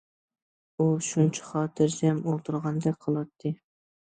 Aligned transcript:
ئۇ 0.77 0.87
شۇنچە 1.07 1.43
خاتىرجەم 1.49 2.23
ئولتۇرغاندەك 2.25 2.99
قىلاتتى. 3.05 3.55